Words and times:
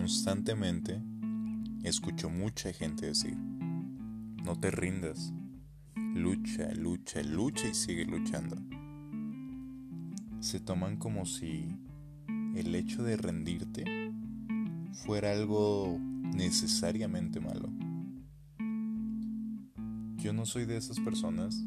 constantemente 0.00 0.98
escucho 1.84 2.30
mucha 2.30 2.72
gente 2.72 3.04
decir, 3.04 3.36
no 3.36 4.58
te 4.58 4.70
rindas, 4.70 5.34
lucha, 5.94 6.72
lucha, 6.74 7.22
lucha 7.22 7.68
y 7.68 7.74
sigue 7.74 8.06
luchando. 8.06 8.56
Se 10.40 10.58
toman 10.58 10.96
como 10.96 11.26
si 11.26 11.76
el 12.56 12.74
hecho 12.74 13.02
de 13.02 13.18
rendirte 13.18 13.84
fuera 15.04 15.32
algo 15.32 15.98
necesariamente 16.00 17.38
malo. 17.38 17.68
Yo 20.16 20.32
no 20.32 20.46
soy 20.46 20.64
de 20.64 20.78
esas 20.78 20.98
personas 20.98 21.62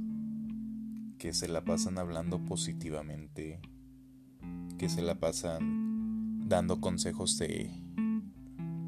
que 1.19 1.33
se 1.33 1.47
la 1.47 1.63
pasan 1.63 1.99
hablando 1.99 2.43
positivamente, 2.43 3.61
que 4.79 4.89
se 4.89 5.03
la 5.03 5.19
pasan 5.19 6.49
dando 6.49 6.81
consejos 6.81 7.37
de 7.37 7.82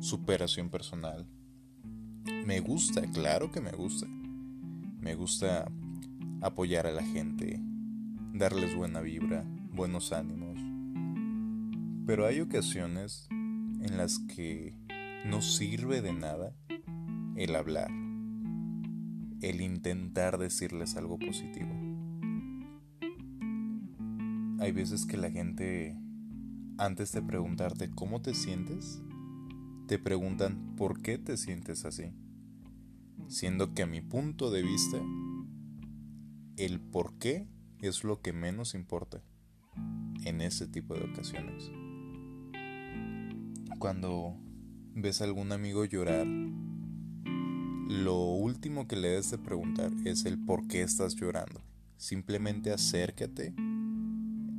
superación 0.05 0.69
personal. 0.69 1.25
Me 2.45 2.59
gusta, 2.59 3.01
claro 3.11 3.51
que 3.51 3.59
me 3.59 3.71
gusta. 3.71 4.05
Me 4.99 5.15
gusta 5.15 5.65
apoyar 6.41 6.85
a 6.85 6.91
la 6.91 7.03
gente, 7.03 7.59
darles 8.33 8.75
buena 8.75 9.01
vibra, 9.01 9.43
buenos 9.73 10.13
ánimos. 10.13 10.59
Pero 12.05 12.27
hay 12.27 12.39
ocasiones 12.39 13.27
en 13.31 13.97
las 13.97 14.19
que 14.19 14.77
no 15.25 15.41
sirve 15.41 16.03
de 16.03 16.13
nada 16.13 16.53
el 17.35 17.55
hablar, 17.55 17.89
el 19.41 19.59
intentar 19.59 20.37
decirles 20.37 20.97
algo 20.97 21.17
positivo. 21.17 21.73
Hay 24.59 24.71
veces 24.71 25.07
que 25.07 25.17
la 25.17 25.31
gente, 25.31 25.97
antes 26.77 27.11
de 27.11 27.23
preguntarte 27.23 27.89
cómo 27.89 28.21
te 28.21 28.35
sientes, 28.35 29.01
te 29.87 29.99
preguntan 29.99 30.75
por 30.75 31.01
qué 31.01 31.17
te 31.17 31.37
sientes 31.37 31.85
así. 31.85 32.11
Siendo 33.27 33.73
que 33.73 33.83
a 33.83 33.87
mi 33.87 34.01
punto 34.01 34.51
de 34.51 34.63
vista, 34.63 34.97
el 36.57 36.79
por 36.79 37.17
qué 37.19 37.47
es 37.81 38.03
lo 38.03 38.21
que 38.21 38.33
menos 38.33 38.73
importa 38.73 39.21
en 40.23 40.41
ese 40.41 40.67
tipo 40.67 40.95
de 40.95 41.05
ocasiones. 41.05 41.71
Cuando 43.79 44.35
ves 44.95 45.21
a 45.21 45.25
algún 45.25 45.51
amigo 45.51 45.85
llorar, 45.85 46.25
lo 47.87 48.19
último 48.23 48.87
que 48.87 48.95
le 48.95 49.09
debes 49.09 49.29
de 49.31 49.37
preguntar 49.37 49.91
es 50.05 50.25
el 50.25 50.43
por 50.43 50.67
qué 50.67 50.81
estás 50.81 51.15
llorando. 51.15 51.61
Simplemente 51.97 52.71
acércate, 52.71 53.53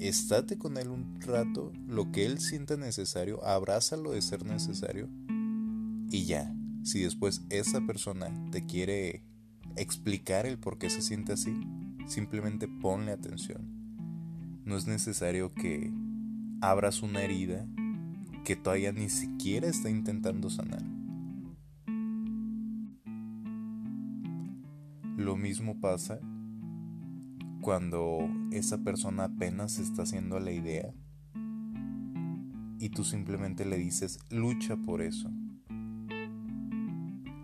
estate 0.00 0.58
con 0.58 0.77
él 0.77 0.89
un 0.89 1.20
rato, 1.20 1.72
lo 1.86 2.12
que 2.12 2.27
él 2.27 2.39
sienta 2.39 2.77
necesario, 2.77 3.44
abrázalo 3.44 4.12
de 4.12 4.22
ser 4.22 4.44
necesario 4.44 5.08
y 6.11 6.25
ya. 6.27 6.55
Si 6.83 7.02
después 7.02 7.42
esa 7.50 7.80
persona 7.80 8.30
te 8.50 8.64
quiere 8.64 9.24
explicar 9.77 10.47
el 10.47 10.58
por 10.58 10.78
qué 10.78 10.91
se 10.91 11.02
siente 11.02 11.33
así, 11.33 11.52
simplemente 12.06 12.69
ponle 12.69 13.12
atención. 13.12 13.77
No 14.64 14.77
es 14.77 14.86
necesario 14.86 15.52
que 15.52 15.92
abras 16.61 17.02
una 17.02 17.22
herida 17.22 17.67
que 18.44 18.56
todavía 18.56 18.92
ni 18.92 19.08
siquiera 19.08 19.67
está 19.67 19.91
intentando 19.91 20.50
sanar. 20.50 20.83
Lo 25.17 25.36
mismo 25.36 25.80
pasa 25.80 26.20
cuando 27.67 28.31
esa 28.53 28.78
persona 28.78 29.25
apenas 29.25 29.81
está 29.81 30.05
haciendo 30.05 30.39
la 30.39 30.53
idea 30.53 30.95
y 32.78 32.91
tú 32.91 33.03
simplemente 33.03 33.64
le 33.64 33.77
dices 33.77 34.20
lucha 34.31 34.77
por 34.77 35.03
eso. 35.03 35.33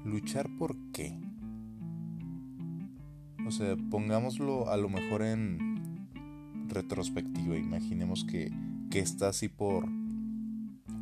¿Luchar 0.04 0.48
por 0.60 0.76
qué? 0.92 1.18
O 3.48 3.50
sea, 3.50 3.74
pongámoslo 3.90 4.70
a 4.70 4.76
lo 4.76 4.88
mejor 4.88 5.22
en 5.22 6.08
retrospectiva. 6.68 7.56
Imaginemos 7.56 8.24
que, 8.24 8.52
que 8.92 9.00
está 9.00 9.30
así 9.30 9.48
por, 9.48 9.88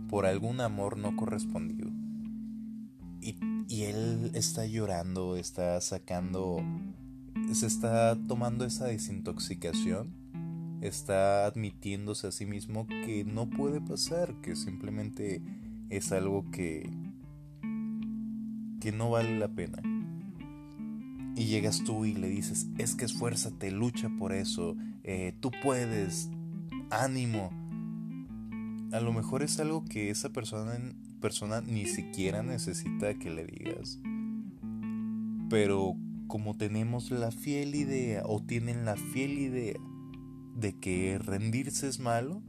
por 0.09 0.25
algún 0.25 0.63
amor 0.63 0.97
no 0.97 1.15
correspondido. 1.15 1.91
Y, 3.21 3.37
y 3.69 3.83
él 3.83 4.31
está 4.33 4.65
llorando, 4.65 5.37
está 5.37 5.79
sacando, 5.83 6.65
se 7.53 7.67
está 7.67 8.17
tomando 8.27 8.65
esa 8.65 8.87
desintoxicación, 8.87 10.15
está 10.81 11.47
admitiéndose 11.47 12.29
a 12.29 12.33
sí 12.33 12.47
mismo 12.47 12.87
que 12.87 13.25
no 13.25 13.49
puede 13.51 13.81
pasar, 13.81 14.35
que 14.41 14.57
simplemente 14.57 15.43
es 15.91 16.13
algo 16.13 16.51
que, 16.51 16.91
que 18.81 18.93
no 18.93 19.11
vale 19.11 19.39
la 19.39 19.49
pena. 19.49 19.83
Y 21.37 21.47
llegas 21.47 21.85
tú 21.85 22.05
y 22.05 22.15
le 22.15 22.29
dices, 22.29 22.69
es 22.79 22.95
que 22.95 23.05
esfuérzate, 23.05 23.71
lucha 23.71 24.11
por 24.19 24.33
eso, 24.33 24.77
eh, 25.05 25.35
tú 25.41 25.51
puedes, 25.63 26.31
ánimo. 26.91 27.51
A 28.93 29.01
lo 29.01 29.13
mejor 29.13 29.43
es 29.43 29.59
algo 29.61 29.85
que 29.85 30.11
esa 30.11 30.31
persona, 30.31 30.73
persona 31.21 31.61
ni 31.61 31.87
siquiera 31.87 32.43
necesita 32.43 33.15
que 33.15 33.31
le 33.31 33.47
digas. 33.47 34.01
Pero 35.49 35.97
como 36.31 36.57
tenemos 36.57 37.11
la 37.11 37.33
fiel 37.33 37.75
idea 37.75 38.23
o 38.25 38.41
tienen 38.41 38.85
la 38.85 38.97
fiel 38.97 39.33
idea 39.33 39.79
de 40.55 40.79
que 40.79 41.19
rendirse 41.19 41.89
es 41.89 41.99
malo, 41.99 42.41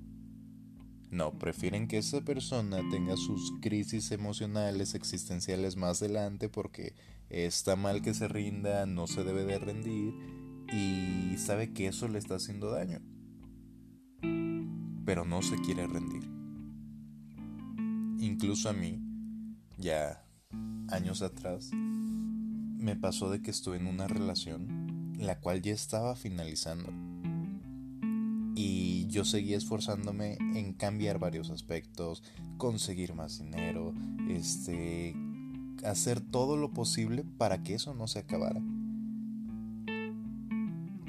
no, 1.10 1.38
prefieren 1.40 1.88
que 1.88 1.98
esa 1.98 2.22
persona 2.22 2.78
tenga 2.92 3.18
sus 3.18 3.52
crisis 3.60 4.12
emocionales, 4.12 4.94
existenciales 4.94 5.78
más 5.78 6.02
adelante 6.02 6.48
porque 6.48 6.94
está 7.30 7.76
mal 7.76 8.04
que 8.04 8.14
se 8.14 8.28
rinda, 8.28 8.86
no 8.86 9.08
se 9.08 9.24
debe 9.24 9.46
de 9.46 9.58
rendir 9.58 10.14
y 10.72 11.38
sabe 11.38 11.74
que 11.74 11.88
eso 11.88 12.08
le 12.08 12.20
está 12.20 12.36
haciendo 12.36 12.70
daño. 12.70 13.02
Pero 15.06 15.26
no 15.26 15.42
se 15.42 15.56
quiere 15.58 15.88
rendir. 15.88 16.30
Incluso 18.24 18.70
a 18.70 18.74
mí, 18.74 19.02
ya 19.78 20.24
años 20.88 21.24
atrás, 21.24 21.72
me 22.82 22.96
pasó 22.96 23.30
de 23.30 23.42
que 23.42 23.52
estuve 23.52 23.78
en 23.78 23.88
una 23.88 24.08
relación 24.08 25.14
la 25.18 25.40
cual 25.40 25.62
ya 25.62 25.72
estaba 25.72 26.16
finalizando 26.16 26.92
y 28.56 29.06
yo 29.08 29.24
seguía 29.24 29.56
esforzándome 29.56 30.38
en 30.56 30.74
cambiar 30.74 31.20
varios 31.20 31.52
aspectos, 31.52 32.24
conseguir 32.58 33.14
más 33.14 33.40
dinero, 33.40 33.94
este, 34.30 35.16
hacer 35.86 36.20
todo 36.20 36.58
lo 36.58 36.72
posible 36.72 37.24
para 37.38 37.64
que 37.64 37.76
eso 37.76 37.94
no 37.94 38.08
se 38.08 38.20
acabara. 38.20 38.62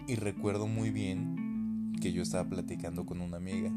Y 0.07 0.15
recuerdo 0.17 0.67
muy 0.67 0.91
bien 0.91 1.93
que 2.01 2.13
yo 2.13 2.23
estaba 2.23 2.49
platicando 2.49 3.07
con 3.07 3.21
una 3.21 3.39
amiga 3.39 3.73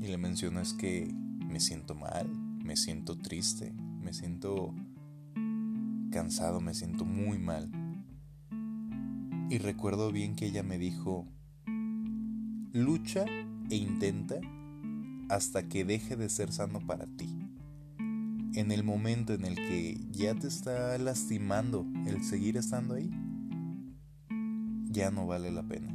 y 0.00 0.06
le 0.06 0.18
mencionas 0.18 0.72
que 0.72 1.12
me 1.48 1.60
siento 1.60 1.94
mal, 1.94 2.28
me 2.62 2.76
siento 2.76 3.18
triste, 3.18 3.72
me 4.00 4.12
siento 4.12 4.74
cansado, 6.14 6.60
me 6.60 6.74
siento 6.74 7.04
muy 7.04 7.38
mal. 7.38 7.68
Y 9.50 9.58
recuerdo 9.58 10.12
bien 10.12 10.36
que 10.36 10.46
ella 10.46 10.62
me 10.62 10.78
dijo, 10.78 11.26
lucha 12.72 13.24
e 13.68 13.74
intenta 13.74 14.36
hasta 15.28 15.68
que 15.68 15.84
deje 15.84 16.14
de 16.14 16.28
ser 16.28 16.52
sano 16.52 16.78
para 16.86 17.06
ti. 17.06 17.36
En 18.54 18.70
el 18.70 18.84
momento 18.84 19.34
en 19.34 19.44
el 19.44 19.56
que 19.56 19.98
ya 20.12 20.36
te 20.36 20.46
está 20.46 20.96
lastimando 20.98 21.84
el 22.06 22.22
seguir 22.22 22.56
estando 22.58 22.94
ahí, 22.94 23.10
ya 24.92 25.10
no 25.10 25.26
vale 25.26 25.50
la 25.50 25.64
pena. 25.64 25.92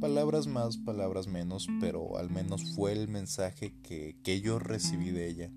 Palabras 0.00 0.46
más, 0.46 0.76
palabras 0.76 1.26
menos, 1.26 1.66
pero 1.80 2.16
al 2.16 2.30
menos 2.30 2.76
fue 2.76 2.92
el 2.92 3.08
mensaje 3.08 3.74
que, 3.82 4.16
que 4.22 4.40
yo 4.40 4.60
recibí 4.60 5.10
de 5.10 5.28
ella. 5.28 5.50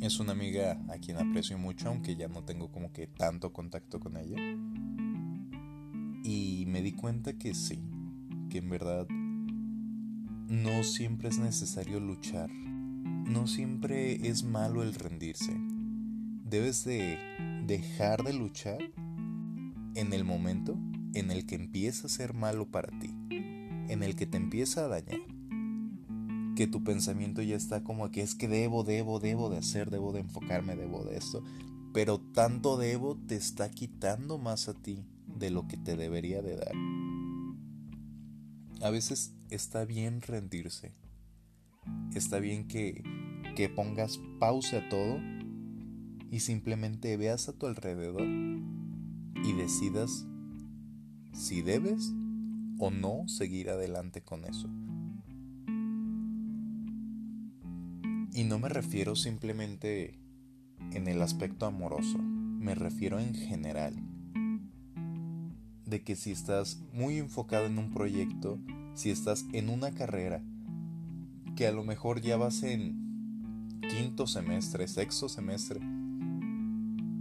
Es 0.00 0.20
una 0.20 0.30
amiga 0.30 0.80
a 0.88 0.98
quien 0.98 1.16
aprecio 1.16 1.58
mucho, 1.58 1.88
aunque 1.88 2.14
ya 2.14 2.28
no 2.28 2.44
tengo 2.44 2.70
como 2.70 2.92
que 2.92 3.08
tanto 3.08 3.52
contacto 3.52 3.98
con 3.98 4.16
ella. 4.16 4.36
Y 6.22 6.64
me 6.68 6.82
di 6.82 6.92
cuenta 6.92 7.32
que 7.32 7.52
sí, 7.52 7.80
que 8.48 8.58
en 8.58 8.70
verdad 8.70 9.08
no 9.08 10.84
siempre 10.84 11.28
es 11.28 11.38
necesario 11.38 11.98
luchar, 11.98 12.48
no 12.48 13.48
siempre 13.48 14.28
es 14.28 14.44
malo 14.44 14.84
el 14.84 14.94
rendirse. 14.94 15.56
Debes 16.44 16.84
de 16.84 17.18
dejar 17.66 18.22
de 18.22 18.34
luchar 18.34 18.78
en 19.96 20.12
el 20.12 20.24
momento 20.24 20.78
en 21.14 21.32
el 21.32 21.44
que 21.44 21.56
empieza 21.56 22.06
a 22.06 22.10
ser 22.10 22.34
malo 22.34 22.70
para 22.70 22.96
ti, 23.00 23.10
en 23.30 24.04
el 24.04 24.14
que 24.14 24.26
te 24.26 24.36
empieza 24.36 24.84
a 24.84 24.88
dañar. 24.88 25.37
Que 26.58 26.66
tu 26.66 26.82
pensamiento 26.82 27.40
ya 27.40 27.54
está 27.54 27.84
como 27.84 28.10
que 28.10 28.20
es 28.20 28.34
que 28.34 28.48
debo, 28.48 28.82
debo, 28.82 29.20
debo 29.20 29.48
de 29.48 29.58
hacer, 29.58 29.90
debo 29.90 30.12
de 30.12 30.22
enfocarme, 30.22 30.74
debo 30.74 31.04
de 31.04 31.16
esto. 31.16 31.44
Pero 31.94 32.18
tanto 32.18 32.76
debo 32.76 33.16
te 33.16 33.36
está 33.36 33.70
quitando 33.70 34.38
más 34.38 34.68
a 34.68 34.74
ti 34.74 35.04
de 35.38 35.50
lo 35.50 35.68
que 35.68 35.76
te 35.76 35.94
debería 35.94 36.42
de 36.42 36.56
dar. 36.56 36.74
A 38.82 38.90
veces 38.90 39.36
está 39.50 39.84
bien 39.84 40.20
rendirse. 40.20 40.96
Está 42.16 42.40
bien 42.40 42.66
que, 42.66 43.04
que 43.54 43.68
pongas 43.68 44.18
pausa 44.40 44.78
a 44.78 44.88
todo 44.88 45.20
y 46.28 46.40
simplemente 46.40 47.16
veas 47.16 47.48
a 47.48 47.52
tu 47.52 47.68
alrededor 47.68 48.26
y 49.44 49.52
decidas 49.52 50.26
si 51.32 51.62
debes 51.62 52.12
o 52.80 52.90
no 52.90 53.28
seguir 53.28 53.70
adelante 53.70 54.22
con 54.22 54.44
eso. 54.44 54.68
Y 58.38 58.44
no 58.44 58.60
me 58.60 58.68
refiero 58.68 59.16
simplemente 59.16 60.16
en 60.92 61.08
el 61.08 61.22
aspecto 61.22 61.66
amoroso, 61.66 62.18
me 62.18 62.76
refiero 62.76 63.18
en 63.18 63.34
general. 63.34 63.96
De 65.84 66.04
que 66.04 66.14
si 66.14 66.30
estás 66.30 66.80
muy 66.92 67.16
enfocado 67.16 67.66
en 67.66 67.80
un 67.80 67.92
proyecto, 67.92 68.60
si 68.94 69.10
estás 69.10 69.44
en 69.52 69.68
una 69.68 69.90
carrera, 69.90 70.40
que 71.56 71.66
a 71.66 71.72
lo 71.72 71.82
mejor 71.82 72.20
ya 72.20 72.36
vas 72.36 72.62
en 72.62 73.80
quinto 73.90 74.28
semestre, 74.28 74.86
sexto 74.86 75.28
semestre, 75.28 75.80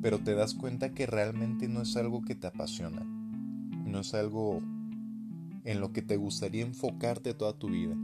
pero 0.03 0.19
te 0.19 0.35
das 0.35 0.53
cuenta 0.53 0.93
que 0.93 1.07
realmente 1.07 1.67
no 1.67 1.81
es 1.81 1.97
algo 1.97 2.21
que 2.21 2.35
te 2.35 2.45
apasiona, 2.45 3.01
no 3.01 4.01
es 4.01 4.13
algo 4.13 4.61
en 5.63 5.79
lo 5.79 5.91
que 5.93 6.03
te 6.03 6.15
gustaría 6.15 6.61
enfocarte 6.61 7.33
toda 7.33 7.57
tu 7.57 7.69
vida. 7.69 7.95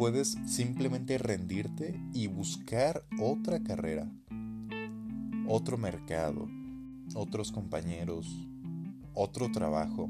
Puedes 0.00 0.38
simplemente 0.46 1.18
rendirte 1.18 2.00
y 2.14 2.26
buscar 2.26 3.04
otra 3.20 3.62
carrera, 3.62 4.10
otro 5.46 5.76
mercado, 5.76 6.48
otros 7.14 7.52
compañeros, 7.52 8.48
otro 9.12 9.52
trabajo. 9.52 10.08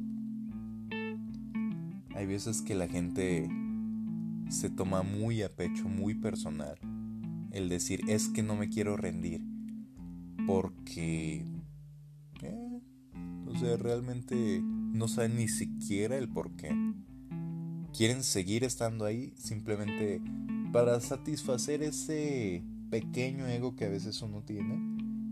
Hay 2.14 2.26
veces 2.26 2.62
que 2.62 2.76
la 2.76 2.86
gente 2.86 3.50
se 4.48 4.70
toma 4.70 5.02
muy 5.02 5.42
a 5.42 5.48
pecho, 5.48 5.88
muy 5.88 6.14
personal 6.14 6.78
el 7.50 7.68
decir 7.68 8.02
es 8.06 8.28
que 8.28 8.44
no 8.44 8.54
me 8.54 8.68
quiero 8.68 8.96
rendir 8.96 9.42
porque 10.46 11.44
eh, 12.42 12.80
o 13.48 13.56
sea 13.56 13.76
realmente 13.76 14.60
no 14.62 15.08
saben 15.08 15.36
ni 15.36 15.48
siquiera 15.48 16.16
el 16.16 16.28
por 16.28 16.54
qué 16.54 16.70
quieren 17.96 18.22
seguir 18.22 18.64
estando 18.64 19.04
ahí 19.04 19.32
simplemente 19.36 20.20
para 20.72 21.00
satisfacer 21.00 21.82
ese 21.82 22.62
pequeño 22.90 23.46
ego 23.46 23.76
que 23.76 23.86
a 23.86 23.88
veces 23.88 24.20
uno 24.22 24.42
tiene 24.42 24.78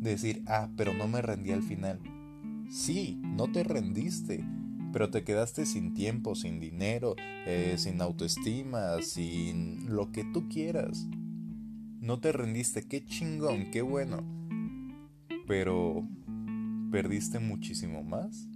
de 0.00 0.10
decir 0.10 0.42
ah 0.46 0.68
pero 0.76 0.94
no 0.94 1.08
me 1.08 1.22
rendí 1.22 1.52
al 1.52 1.62
final 1.62 2.00
sí 2.70 3.20
no 3.24 3.50
te 3.50 3.64
rendiste 3.64 4.44
pero 4.92 5.10
te 5.10 5.22
quedaste 5.22 5.66
sin 5.66 5.94
tiempo, 5.94 6.34
sin 6.34 6.60
dinero, 6.60 7.14
eh, 7.46 7.74
sin 7.78 8.00
autoestima, 8.00 9.02
sin 9.02 9.94
lo 9.94 10.10
que 10.12 10.24
tú 10.24 10.48
quieras. 10.48 11.06
No 12.00 12.20
te 12.20 12.32
rendiste, 12.32 12.82
qué 12.82 13.04
chingón, 13.04 13.70
qué 13.70 13.82
bueno. 13.82 14.24
Pero 15.46 16.08
perdiste 16.90 17.38
muchísimo 17.38 18.02
más 18.02 18.48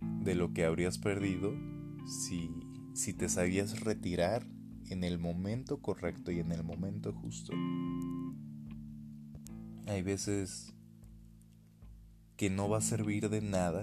de 0.00 0.34
lo 0.34 0.52
que 0.52 0.64
habrías 0.64 0.98
perdido 0.98 1.54
si, 2.06 2.50
si 2.98 3.12
te 3.12 3.28
sabías 3.28 3.78
retirar 3.78 4.44
en 4.90 5.04
el 5.04 5.20
momento 5.20 5.80
correcto 5.80 6.32
y 6.32 6.40
en 6.40 6.50
el 6.50 6.64
momento 6.64 7.12
justo. 7.12 7.52
Hay 9.86 10.02
veces 10.02 10.74
que 12.36 12.50
no 12.50 12.68
va 12.68 12.78
a 12.78 12.80
servir 12.80 13.30
de 13.30 13.40
nada 13.40 13.82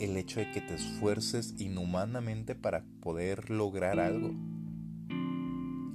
el 0.00 0.16
hecho 0.16 0.40
de 0.40 0.50
que 0.50 0.60
te 0.60 0.74
esfuerces 0.74 1.54
inhumanamente 1.60 2.56
para 2.56 2.84
poder 3.00 3.48
lograr 3.48 4.00
algo. 4.00 4.34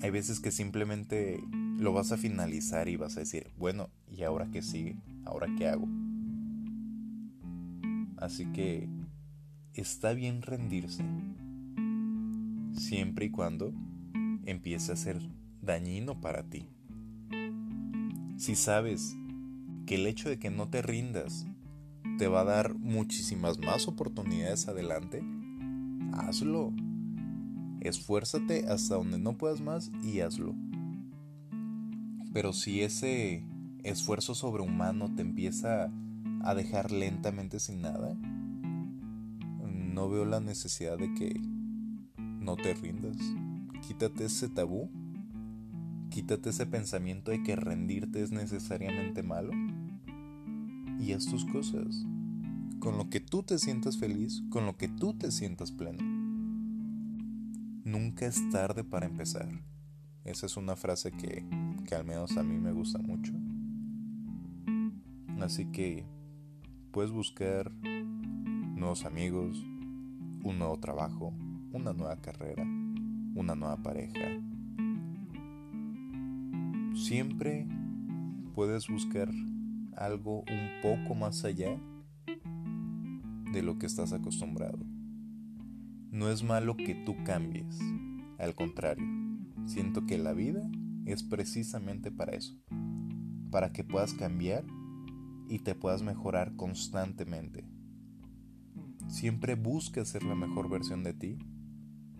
Hay 0.01 0.09
veces 0.09 0.39
que 0.39 0.51
simplemente 0.51 1.43
lo 1.77 1.91
vas 1.91 2.13
a 2.13 2.17
finalizar 2.17 2.87
y 2.87 2.95
vas 2.95 3.17
a 3.17 3.19
decir, 3.19 3.51
bueno, 3.57 3.89
¿y 4.09 4.23
ahora 4.23 4.47
qué 4.49 4.61
sigue? 4.61 4.95
¿Ahora 5.25 5.47
qué 5.57 5.67
hago? 5.67 5.89
Así 8.15 8.45
que 8.53 8.87
está 9.73 10.13
bien 10.13 10.41
rendirse, 10.41 11.03
siempre 12.79 13.25
y 13.25 13.29
cuando 13.29 13.73
empiece 14.45 14.91
a 14.91 14.95
ser 14.95 15.19
dañino 15.61 16.19
para 16.21 16.43
ti. 16.43 16.69
Si 18.37 18.55
sabes 18.55 19.17
que 19.85 19.95
el 19.95 20.07
hecho 20.07 20.29
de 20.29 20.39
que 20.39 20.49
no 20.49 20.69
te 20.69 20.81
rindas 20.81 21.45
te 22.17 22.27
va 22.27 22.41
a 22.41 22.45
dar 22.45 22.75
muchísimas 22.75 23.59
más 23.59 23.87
oportunidades 23.87 24.67
adelante, 24.67 25.23
hazlo. 26.13 26.73
Esfuérzate 27.81 28.67
hasta 28.67 28.95
donde 28.95 29.19
no 29.19 29.37
puedas 29.37 29.61
más 29.61 29.91
y 30.03 30.19
hazlo. 30.19 30.55
Pero 32.33 32.53
si 32.53 32.81
ese 32.81 33.45
esfuerzo 33.83 34.35
sobrehumano 34.35 35.13
te 35.15 35.21
empieza 35.21 35.91
a 36.41 36.55
dejar 36.55 36.91
lentamente 36.91 37.59
sin 37.59 37.81
nada, 37.81 38.15
no 39.99 40.09
veo 40.09 40.25
la 40.25 40.39
necesidad 40.39 40.97
de 40.97 41.13
que 41.13 41.41
no 42.39 42.55
te 42.55 42.73
rindas. 42.73 43.17
Quítate 43.87 44.25
ese 44.25 44.49
tabú, 44.49 44.89
quítate 46.09 46.49
ese 46.49 46.65
pensamiento 46.65 47.31
de 47.31 47.43
que 47.43 47.55
rendirte 47.55 48.21
es 48.21 48.31
necesariamente 48.31 49.23
malo 49.23 49.51
y 50.99 51.13
haz 51.13 51.25
tus 51.25 51.45
cosas 51.45 52.05
con 52.79 52.97
lo 52.97 53.09
que 53.09 53.19
tú 53.19 53.43
te 53.43 53.59
sientas 53.59 53.97
feliz, 53.97 54.41
con 54.49 54.65
lo 54.65 54.77
que 54.77 54.87
tú 54.87 55.13
te 55.13 55.31
sientas 55.31 55.71
pleno. 55.71 56.03
Nunca 57.83 58.25
es 58.25 58.49
tarde 58.49 58.83
para 58.83 59.05
empezar. 59.05 59.49
Esa 60.23 60.45
es 60.45 60.57
una 60.57 60.75
frase 60.75 61.11
que, 61.11 61.45
que 61.85 61.95
al 61.95 62.05
menos 62.05 62.37
a 62.37 62.43
mí 62.43 62.57
me 62.57 62.71
gusta 62.71 62.99
mucho. 62.99 63.33
Así 65.41 65.65
que 65.71 66.05
puedes 66.91 67.11
buscar 67.11 67.71
nuevos 68.75 69.05
amigos, 69.05 69.57
un 70.43 70.59
nuevo 70.59 70.79
trabajo, 70.79 71.33
una 71.71 71.93
nueva 71.93 72.17
carrera, 72.17 72.63
una 73.35 73.55
nueva 73.55 73.77
pareja. 73.77 74.27
Siempre 76.95 77.67
puedes 78.55 78.87
buscar 78.87 79.29
algo 79.95 80.39
un 80.39 80.81
poco 80.81 81.15
más 81.15 81.45
allá 81.45 81.79
de 83.51 83.61
lo 83.61 83.77
que 83.77 83.85
estás 83.85 84.13
acostumbrado. 84.13 84.79
No 86.11 86.29
es 86.29 86.43
malo 86.43 86.75
que 86.75 86.95
tú 86.95 87.15
cambies, 87.23 87.79
al 88.39 88.55
contrario, 88.55 89.05
siento 89.65 90.05
que 90.05 90.17
la 90.17 90.33
vida 90.33 90.67
es 91.05 91.23
precisamente 91.23 92.11
para 92.11 92.33
eso, 92.33 92.55
para 93.51 93.71
que 93.71 93.83
puedas 93.83 94.13
cambiar 94.13 94.65
y 95.47 95.59
te 95.59 95.75
puedas 95.75 96.01
mejorar 96.01 96.55
constantemente. 96.55 97.65
Siempre 99.07 99.55
busca 99.55 100.05
ser 100.05 100.23
la 100.23 100.35
mejor 100.35 100.69
versión 100.69 101.03
de 101.03 101.13
ti, 101.13 101.37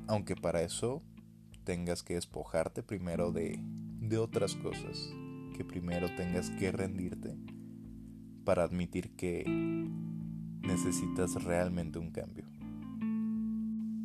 aunque 0.09 0.35
para 0.35 0.63
eso 0.63 1.03
tengas 1.65 2.01
que 2.01 2.15
despojarte 2.15 2.81
primero 2.81 3.31
de, 3.31 3.59
de 4.01 4.17
otras 4.17 4.55
cosas, 4.55 5.13
que 5.55 5.63
primero 5.63 6.07
tengas 6.15 6.49
que 6.49 6.71
rendirte 6.71 7.37
para 8.43 8.63
admitir 8.63 9.15
que 9.15 9.43
necesitas 10.63 11.43
realmente 11.43 11.99
un 11.99 12.09
cambio. 12.09 12.45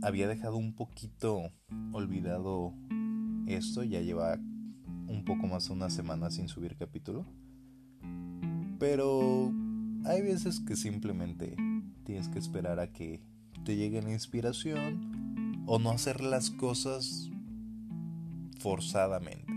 Había 0.02 0.28
dejado 0.28 0.58
un 0.58 0.74
poquito 0.74 1.50
olvidado 1.92 2.74
esto, 3.46 3.82
ya 3.82 4.02
lleva 4.02 4.34
un 5.08 5.24
poco 5.24 5.46
más 5.46 5.68
de 5.68 5.72
una 5.72 5.88
semana 5.88 6.30
sin 6.30 6.48
subir 6.48 6.76
capítulo. 6.76 7.24
Pero 8.78 9.50
hay 10.04 10.20
veces 10.20 10.60
que 10.60 10.76
simplemente 10.76 11.56
tienes 12.04 12.28
que 12.28 12.38
esperar 12.38 12.78
a 12.78 12.92
que 12.92 13.22
te 13.64 13.76
llegue 13.76 14.02
la 14.02 14.12
inspiración 14.12 15.23
o 15.66 15.78
no 15.78 15.90
hacer 15.90 16.22
las 16.22 16.50
cosas 16.50 17.30
forzadamente. 18.58 19.52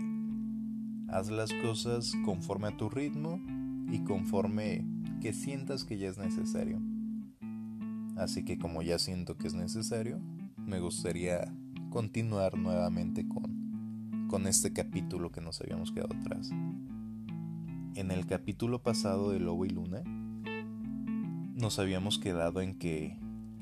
Haz 1.08 1.30
las 1.30 1.52
cosas 1.62 2.12
conforme 2.24 2.68
a 2.68 2.76
tu 2.76 2.88
ritmo 2.88 3.40
y 3.90 4.00
conforme 4.00 4.84
que 5.20 5.32
sientas 5.32 5.84
que 5.84 5.98
ya 5.98 6.08
es 6.08 6.18
necesario. 6.18 6.80
Así 8.16 8.44
que 8.44 8.58
como 8.58 8.82
ya 8.82 8.98
siento 8.98 9.36
que 9.36 9.46
es 9.46 9.54
necesario, 9.54 10.20
me 10.56 10.80
gustaría 10.80 11.52
continuar 11.90 12.58
nuevamente 12.58 13.26
con, 13.26 14.26
con 14.28 14.46
este 14.46 14.72
capítulo 14.72 15.30
que 15.30 15.40
nos 15.40 15.60
habíamos 15.60 15.92
quedado 15.92 16.14
atrás. 16.14 16.50
En 17.94 18.10
el 18.10 18.26
capítulo 18.26 18.82
pasado 18.82 19.30
de 19.30 19.40
Lobo 19.40 19.64
y 19.64 19.70
Luna, 19.70 20.02
nos 21.54 21.78
habíamos 21.78 22.18
quedado 22.18 22.60
en 22.60 22.78
que 22.78 23.18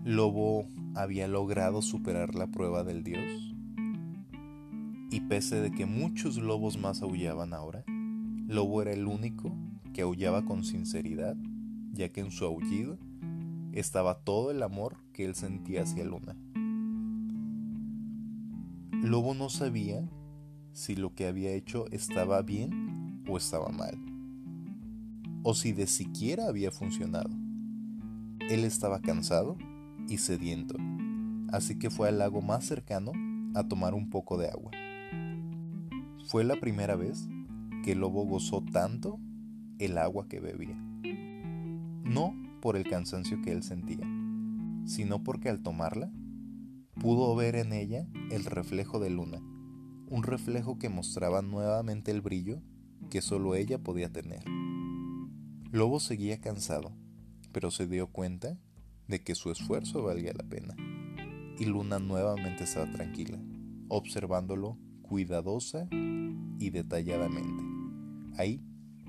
Lobo 0.07 0.69
había 0.95 1.27
logrado 1.27 1.83
superar 1.83 2.37
la 2.37 2.47
prueba 2.47 2.85
del 2.85 3.03
dios. 3.03 3.57
Y 5.11 5.23
pese 5.23 5.61
de 5.61 5.73
que 5.73 5.85
muchos 5.85 6.37
lobos 6.37 6.79
más 6.79 7.03
aullaban 7.03 7.53
ahora, 7.53 7.83
Lobo 8.47 8.83
era 8.83 8.93
el 8.93 9.09
único 9.09 9.53
que 9.93 10.03
aullaba 10.03 10.45
con 10.45 10.63
sinceridad, 10.63 11.37
ya 11.93 12.11
que 12.11 12.21
en 12.21 12.31
su 12.31 12.45
aullido 12.45 12.99
estaba 13.73 14.21
todo 14.21 14.53
el 14.53 14.63
amor 14.63 14.97
que 15.13 15.25
él 15.25 15.35
sentía 15.35 15.83
hacia 15.83 16.05
Luna. 16.05 16.37
Lobo 18.93 19.35
no 19.35 19.49
sabía 19.49 20.09
si 20.73 20.95
lo 20.95 21.17
que 21.17 21.27
había 21.27 21.51
hecho 21.51 21.87
estaba 21.91 22.43
bien 22.43 23.25
o 23.29 23.37
estaba 23.37 23.71
mal, 23.71 23.99
o 25.43 25.53
si 25.53 25.73
de 25.73 25.89
siquiera 25.89 26.47
había 26.47 26.71
funcionado. 26.71 27.31
Él 28.49 28.63
estaba 28.63 29.01
cansado 29.01 29.57
y 30.09 30.19
sediento, 30.19 30.77
así 31.53 31.79
que 31.79 31.91
fue 31.91 32.09
al 32.09 32.19
lago 32.19 32.43
más 32.43 32.65
cercano 32.65 33.13
a 33.55 33.67
tomar 33.67 33.95
un 33.95 34.11
poco 34.11 34.39
de 34.39 34.49
agua. 34.49 34.71
Fue 36.27 36.45
la 36.45 36.57
primera 36.57 36.97
vez 36.97 37.29
que 37.85 37.93
el 37.93 38.01
lobo 38.01 38.25
gozó 38.25 38.63
tanto 38.63 39.19
el 39.79 39.99
agua 39.99 40.27
que 40.29 40.41
bebía. 40.41 40.77
No 42.05 42.35
por 42.61 42.77
el 42.77 42.85
cansancio 42.85 43.41
que 43.43 43.53
él 43.53 43.63
sentía, 43.63 44.07
sino 44.85 45.23
porque 45.23 45.49
al 45.49 45.63
tomarla 45.63 46.11
pudo 47.01 47.35
ver 47.37 47.57
en 47.57 47.73
ella 47.73 48.07
el 48.31 48.45
reflejo 48.45 48.99
de 48.99 49.11
luna, 49.11 49.39
un 50.09 50.23
reflejo 50.23 50.79
que 50.79 50.89
mostraba 50.89 51.43
nuevamente 51.43 52.11
el 52.11 52.23
brillo 52.23 52.63
que 53.11 53.23
solo 53.23 53.55
ella 53.55 53.79
podía 53.79 54.11
tener. 54.11 54.43
Lobo 55.71 56.01
seguía 56.01 56.41
cansado, 56.41 56.93
pero 57.53 57.71
se 57.71 57.87
dio 57.87 58.09
cuenta 58.09 58.59
de 59.09 59.23
que 59.23 59.35
su 59.35 59.51
esfuerzo 59.51 60.03
valía 60.03 60.33
la 60.33 60.45
pena, 60.45 60.75
y 61.59 61.65
Luna 61.65 61.99
nuevamente 61.99 62.65
estaba 62.65 62.91
tranquila, 62.91 63.39
observándolo 63.89 64.79
cuidadosa 65.03 65.89
y 65.91 66.71
detalladamente, 66.71 67.63
ahí 68.37 68.63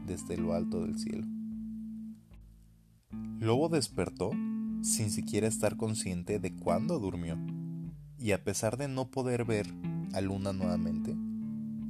desde 0.06 0.38
lo 0.38 0.54
alto 0.54 0.86
del 0.86 0.98
cielo. 0.98 1.28
Lobo 3.40 3.70
despertó 3.70 4.32
sin 4.82 5.10
siquiera 5.10 5.48
estar 5.48 5.76
consciente 5.76 6.40
de 6.40 6.56
cuándo 6.56 7.00
durmió, 7.00 7.38
y 8.20 8.32
a 8.32 8.44
pesar 8.44 8.78
de 8.78 8.88
no 8.88 9.10
poder 9.10 9.46
ver 9.46 9.68
a 10.14 10.22
Luna 10.22 10.54
nuevamente, 10.54 11.16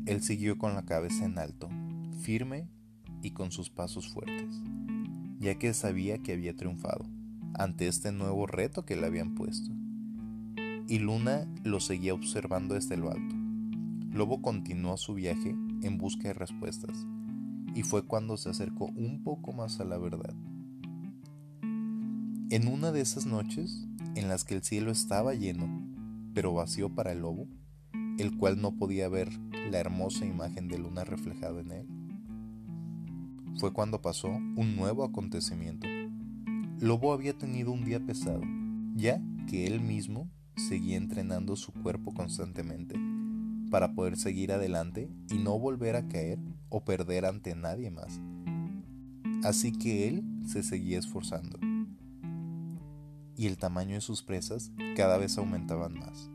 él 0.06 0.22
siguió 0.22 0.58
con 0.58 0.74
la 0.74 0.86
cabeza 0.86 1.26
en 1.26 1.38
alto, 1.38 1.70
firme 2.22 2.70
y 3.22 3.32
con 3.32 3.52
sus 3.52 3.70
pasos 3.70 4.08
fuertes, 4.08 4.56
ya 5.40 5.60
que 5.60 5.74
sabía 5.74 6.18
que 6.20 6.34
había 6.34 6.56
triunfado 6.56 7.06
ante 7.58 7.88
este 7.88 8.12
nuevo 8.12 8.48
reto 8.48 8.86
que 8.86 8.96
le 8.96 9.08
habían 9.08 9.36
puesto. 9.36 9.72
Y 10.88 11.00
Luna 11.00 11.48
lo 11.64 11.80
seguía 11.80 12.14
observando 12.14 12.76
desde 12.76 12.98
lo 12.98 13.12
alto. 13.12 13.36
Lobo 14.12 14.42
continuó 14.42 14.98
su 14.98 15.16
viaje 15.16 15.56
en 15.82 15.98
busca 15.98 16.30
de 16.30 16.34
respuestas, 16.34 17.06
y 17.76 17.84
fue 17.84 18.04
cuando 18.04 18.38
se 18.38 18.50
acercó 18.50 18.86
un 18.86 19.22
poco 19.24 19.54
más 19.54 19.80
a 19.80 19.86
la 19.86 19.98
verdad. 19.98 20.34
En 22.50 22.68
una 22.68 22.92
de 22.92 23.02
esas 23.02 23.26
noches, 23.26 23.88
en 24.16 24.30
las 24.30 24.46
que 24.46 24.56
el 24.56 24.64
cielo 24.64 24.92
estaba 24.92 25.34
lleno, 25.34 25.68
pero 26.34 26.54
vacío 26.54 26.94
para 26.96 27.12
el 27.12 27.20
lobo, 27.20 27.48
el 28.18 28.38
cual 28.38 28.62
no 28.62 28.78
podía 28.78 29.10
ver 29.10 29.30
la 29.70 29.80
hermosa 29.80 30.26
imagen 30.26 30.68
de 30.68 30.80
luna 30.80 31.04
reflejada 31.04 31.60
en 31.60 31.72
él, 31.72 31.88
fue 33.60 33.74
cuando 33.74 34.02
pasó 34.02 34.30
un 34.30 34.76
nuevo 34.76 35.04
acontecimiento. 35.04 35.88
Lobo 36.80 37.12
había 37.12 37.36
tenido 37.36 37.72
un 37.72 37.84
día 37.84 38.00
pesado, 38.00 38.42
ya 38.96 39.20
que 39.48 39.66
él 39.66 39.82
mismo 39.82 40.30
seguía 40.56 40.98
entrenando 40.98 41.56
su 41.56 41.74
cuerpo 41.74 42.14
constantemente 42.14 42.96
para 43.72 43.94
poder 43.94 44.16
seguir 44.16 44.52
adelante 44.52 45.10
y 45.32 45.40
no 45.40 45.58
volver 45.58 45.96
a 45.96 46.08
caer 46.08 46.38
o 46.70 46.86
perder 46.86 47.26
ante 47.26 47.56
nadie 47.56 47.90
más. 47.90 48.22
Así 49.44 49.72
que 49.72 50.08
él 50.08 50.24
se 50.46 50.62
seguía 50.62 51.00
esforzando 51.00 51.58
y 53.36 53.48
el 53.48 53.58
tamaño 53.58 53.96
de 53.96 54.02
sus 54.02 54.22
presas 54.22 54.72
cada 54.96 55.18
vez 55.18 55.36
aumentaban 55.40 55.98
más, 55.98 56.30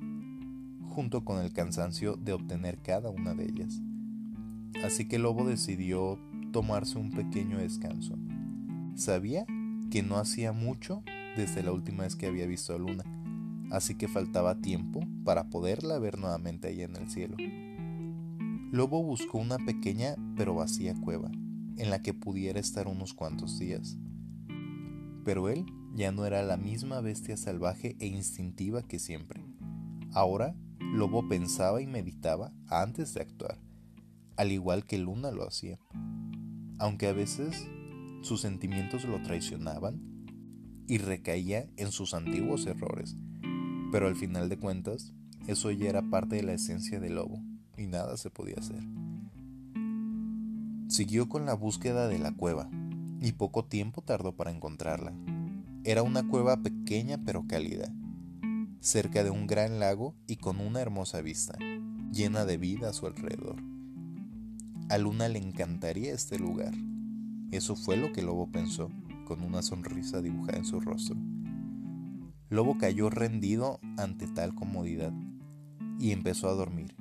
junto 0.89 1.25
con 1.25 1.41
el 1.41 1.53
cansancio 1.53 2.17
de 2.17 2.33
obtener 2.33 2.79
cada 2.79 3.11
una 3.11 3.35
de 3.35 3.45
ellas. 3.45 3.81
Así 4.85 5.07
que 5.07 5.21
Lobo 5.21 5.45
decidió 5.45 6.19
tomarse 6.53 6.99
un 6.99 7.11
pequeño 7.11 7.59
descanso. 7.59 8.17
Sabía 8.95 9.47
que 9.93 10.03
no 10.03 10.17
hacía 10.17 10.53
mucho 10.53 11.03
desde 11.37 11.63
la 11.63 11.71
última 11.71 12.05
vez 12.05 12.17
que 12.17 12.27
había 12.27 12.47
visto 12.47 12.75
a 12.75 12.79
Luna, 12.79 13.05
así 13.71 13.95
que 13.95 14.09
faltaba 14.09 14.63
tiempo 14.63 15.01
para 15.23 15.51
poderla 15.51 15.99
ver 15.99 16.17
nuevamente 16.17 16.69
allá 16.69 16.87
en 16.87 16.97
el 16.97 17.11
cielo. 17.11 17.37
Lobo 18.71 19.03
buscó 19.03 19.37
una 19.37 19.59
pequeña 19.59 20.17
pero 20.35 20.55
vacía 20.55 20.95
cueva, 20.99 21.31
en 21.77 21.91
la 21.91 22.01
que 22.01 22.15
pudiera 22.15 22.59
estar 22.59 22.89
unos 22.89 23.13
cuantos 23.13 23.59
días. 23.59 23.99
Pero 25.27 25.51
él 25.51 25.67
ya 25.95 26.11
no 26.11 26.25
era 26.25 26.43
la 26.43 26.57
misma 26.57 27.03
bestia 27.03 27.37
salvaje 27.37 27.95
e 28.01 28.07
instintiva 28.07 28.81
que 28.83 28.99
siempre. 28.99 29.45
Ahora, 30.15 30.57
Lobo 30.81 31.29
pensaba 31.29 31.83
y 31.83 31.87
meditaba 31.87 32.51
antes 32.67 33.13
de 33.13 33.21
actuar, 33.21 33.59
al 34.39 34.53
igual 34.53 34.87
que 34.87 34.97
Luna 34.97 35.33
lo 35.33 35.47
hacía. 35.47 35.79
Aunque 36.79 37.09
a 37.09 37.13
veces 37.13 37.69
sus 38.23 38.41
sentimientos 38.41 39.05
lo 39.05 39.21
traicionaban 39.23 40.01
y 40.89 40.99
recaía 40.99 41.69
en 41.77 41.93
sus 41.93 42.15
antiguos 42.15 42.67
errores, 42.67 43.17
pero 43.91 44.07
al 44.07 44.17
final 44.17 44.49
de 44.49 44.59
cuentas, 44.59 45.13
eso 45.47 45.71
ya 45.71 45.89
era 45.89 46.03
parte 46.03 46.37
de 46.37 46.43
la 46.43 46.55
esencia 46.55 47.01
del 47.01 47.17
lobo 47.17 47.43
y 47.77 47.87
nada 47.87 48.17
se 48.17 48.31
podía 48.31 48.57
hacer. 48.59 48.83
Siguió 50.89 51.29
con 51.29 51.47
la 51.47 51.55
búsqueda 51.55 52.07
de 52.09 52.19
la 52.19 52.33
cueva 52.33 52.69
y 53.21 53.33
poco 53.33 53.65
tiempo 53.65 54.03
tardó 54.03 54.37
para 54.37 54.51
encontrarla. 54.51 55.13
Era 55.85 56.03
una 56.03 56.27
cueva 56.27 56.63
pequeña 56.63 57.19
pero 57.25 57.47
cálida, 57.47 57.93
cerca 58.81 59.25
de 59.25 59.31
un 59.31 59.47
gran 59.47 59.81
lago 59.81 60.15
y 60.27 60.37
con 60.37 60.61
una 60.61 60.81
hermosa 60.81 61.23
vista, 61.23 61.57
llena 62.13 62.45
de 62.45 62.57
vida 62.57 62.91
a 62.91 62.93
su 62.93 63.07
alrededor. 63.07 63.57
A 64.89 64.99
Luna 64.99 65.29
le 65.29 65.39
encantaría 65.39 66.13
este 66.13 66.39
lugar. 66.39 66.75
Eso 67.53 67.77
fue 67.77 67.97
lo 67.97 68.13
que 68.13 68.23
Lobo 68.23 68.51
pensó, 68.51 68.91
con 69.25 69.43
una 69.43 69.63
sonrisa 69.63 70.21
dibujada 70.21 70.59
en 70.59 70.65
su 70.65 70.81
rostro. 70.81 71.17
Lobo 72.51 72.77
cayó 72.77 73.09
rendido 73.09 73.79
ante 73.97 74.27
tal 74.27 74.55
comodidad 74.55 75.13
y 76.01 76.11
empezó 76.11 76.49
a 76.49 76.55
dormir. 76.55 76.97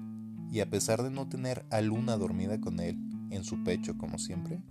Y 0.52 0.60
a 0.60 0.70
pesar 0.70 1.02
de 1.02 1.10
no 1.10 1.28
tener 1.28 1.66
a 1.72 1.82
Luna 1.82 2.18
dormida 2.18 2.62
con 2.62 2.80
él 2.80 3.00
en 3.32 3.44
su 3.44 3.64
pecho 3.64 3.98
como 3.98 4.20
siempre, 4.20 4.62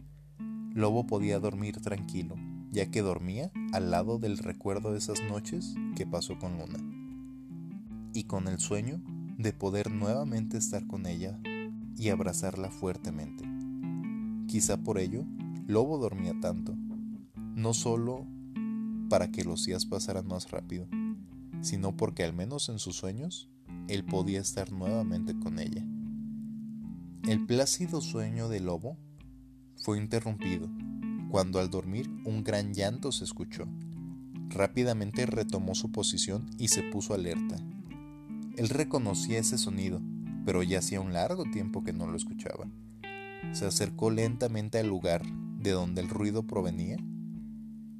Lobo 0.72 1.06
podía 1.06 1.40
dormir 1.40 1.80
tranquilo 1.80 2.36
ya 2.72 2.90
que 2.90 3.02
dormía 3.02 3.50
al 3.72 3.90
lado 3.90 4.18
del 4.18 4.38
recuerdo 4.38 4.92
de 4.92 4.98
esas 4.98 5.22
noches 5.22 5.74
que 5.96 6.06
pasó 6.06 6.38
con 6.38 6.58
Luna, 6.58 6.78
y 8.12 8.24
con 8.24 8.48
el 8.48 8.58
sueño 8.58 9.00
de 9.38 9.52
poder 9.52 9.90
nuevamente 9.90 10.56
estar 10.56 10.86
con 10.86 11.06
ella 11.06 11.38
y 11.96 12.08
abrazarla 12.10 12.70
fuertemente. 12.70 13.44
Quizá 14.46 14.78
por 14.78 14.98
ello, 14.98 15.24
Lobo 15.70 15.98
dormía 15.98 16.34
tanto, 16.40 16.74
no 17.36 17.74
solo 17.74 18.26
para 19.08 19.30
que 19.30 19.44
los 19.44 19.64
días 19.66 19.86
pasaran 19.86 20.26
más 20.26 20.50
rápido, 20.50 20.88
sino 21.60 21.96
porque 21.96 22.24
al 22.24 22.32
menos 22.32 22.68
en 22.70 22.80
sus 22.80 22.96
sueños, 22.96 23.48
él 23.86 24.04
podía 24.04 24.40
estar 24.40 24.72
nuevamente 24.72 25.38
con 25.38 25.60
ella. 25.60 25.86
El 27.22 27.46
plácido 27.46 28.00
sueño 28.00 28.48
de 28.48 28.58
Lobo 28.58 28.98
fue 29.76 29.98
interrumpido 29.98 30.68
cuando 31.30 31.60
al 31.60 31.70
dormir 31.70 32.10
un 32.24 32.42
gran 32.42 32.74
llanto 32.74 33.12
se 33.12 33.22
escuchó. 33.22 33.68
Rápidamente 34.48 35.24
retomó 35.24 35.76
su 35.76 35.92
posición 35.92 36.50
y 36.58 36.66
se 36.66 36.82
puso 36.82 37.14
alerta. 37.14 37.58
Él 38.56 38.70
reconocía 38.70 39.38
ese 39.38 39.56
sonido, 39.56 40.02
pero 40.44 40.64
ya 40.64 40.80
hacía 40.80 41.00
un 41.00 41.12
largo 41.12 41.44
tiempo 41.44 41.84
que 41.84 41.92
no 41.92 42.08
lo 42.08 42.16
escuchaba. 42.16 42.68
Se 43.52 43.66
acercó 43.66 44.10
lentamente 44.10 44.80
al 44.80 44.88
lugar 44.88 45.22
de 45.60 45.72
donde 45.72 46.00
el 46.00 46.08
ruido 46.08 46.42
provenía 46.46 46.96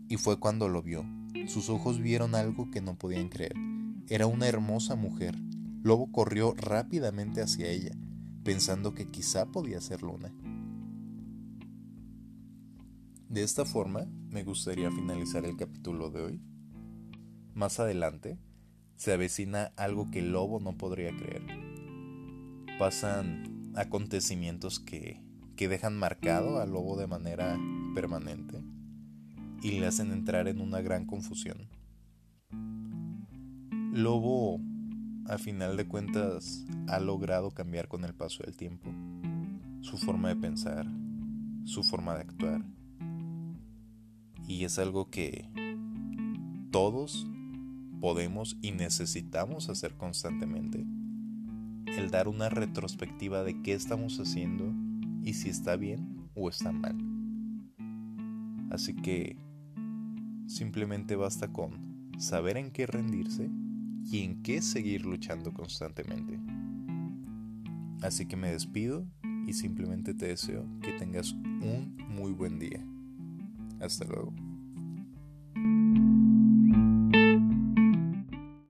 y 0.08 0.16
fue 0.16 0.40
cuando 0.40 0.68
lo 0.68 0.82
vio. 0.82 1.04
Sus 1.46 1.68
ojos 1.68 2.00
vieron 2.00 2.34
algo 2.34 2.70
que 2.70 2.80
no 2.80 2.96
podían 2.96 3.28
creer. 3.28 3.54
Era 4.08 4.26
una 4.26 4.48
hermosa 4.48 4.96
mujer. 4.96 5.36
Lobo 5.82 6.10
corrió 6.10 6.54
rápidamente 6.56 7.42
hacia 7.42 7.68
ella, 7.68 7.92
pensando 8.42 8.94
que 8.94 9.06
quizá 9.06 9.46
podía 9.46 9.80
ser 9.80 10.02
Luna. 10.02 10.32
De 13.28 13.44
esta 13.44 13.64
forma, 13.64 14.06
me 14.28 14.42
gustaría 14.42 14.90
finalizar 14.90 15.44
el 15.44 15.56
capítulo 15.56 16.10
de 16.10 16.20
hoy. 16.20 16.40
Más 17.54 17.78
adelante, 17.78 18.38
se 18.96 19.12
avecina 19.12 19.72
algo 19.76 20.10
que 20.10 20.22
lobo 20.22 20.58
no 20.58 20.76
podría 20.76 21.16
creer. 21.16 21.46
Pasan 22.78 23.72
acontecimientos 23.76 24.80
que, 24.80 25.22
que 25.60 25.68
dejan 25.68 25.94
marcado 25.94 26.58
al 26.58 26.70
lobo 26.70 26.96
de 26.96 27.06
manera 27.06 27.60
permanente 27.94 28.62
y 29.62 29.72
le 29.72 29.88
hacen 29.88 30.10
entrar 30.10 30.48
en 30.48 30.58
una 30.58 30.80
gran 30.80 31.04
confusión. 31.04 31.68
Lobo, 33.92 34.58
a 35.26 35.36
final 35.36 35.76
de 35.76 35.86
cuentas, 35.86 36.64
ha 36.88 36.98
logrado 36.98 37.50
cambiar 37.50 37.88
con 37.88 38.06
el 38.06 38.14
paso 38.14 38.42
del 38.42 38.56
tiempo 38.56 38.90
su 39.82 39.98
forma 39.98 40.30
de 40.30 40.36
pensar, 40.36 40.86
su 41.64 41.82
forma 41.82 42.14
de 42.14 42.20
actuar 42.22 42.64
y 44.48 44.64
es 44.64 44.78
algo 44.78 45.10
que 45.10 45.46
todos 46.70 47.26
podemos 48.00 48.56
y 48.62 48.70
necesitamos 48.70 49.68
hacer 49.68 49.92
constantemente. 49.98 50.86
el 51.98 52.10
dar 52.10 52.28
una 52.28 52.48
retrospectiva 52.48 53.42
de 53.42 53.60
qué 53.60 53.74
estamos 53.74 54.18
haciendo 54.20 54.72
y 55.22 55.34
si 55.34 55.48
está 55.48 55.76
bien 55.76 56.28
o 56.34 56.48
está 56.48 56.72
mal. 56.72 56.96
Así 58.70 58.94
que 58.94 59.36
simplemente 60.46 61.16
basta 61.16 61.52
con 61.52 62.10
saber 62.18 62.56
en 62.56 62.70
qué 62.70 62.86
rendirse 62.86 63.50
y 64.04 64.22
en 64.22 64.42
qué 64.42 64.62
seguir 64.62 65.04
luchando 65.04 65.52
constantemente. 65.52 66.38
Así 68.02 68.26
que 68.26 68.36
me 68.36 68.50
despido 68.50 69.06
y 69.46 69.52
simplemente 69.52 70.14
te 70.14 70.28
deseo 70.28 70.64
que 70.80 70.92
tengas 70.92 71.32
un 71.32 71.96
muy 72.08 72.32
buen 72.32 72.58
día. 72.58 72.84
Hasta 73.80 74.04
luego. 74.04 74.50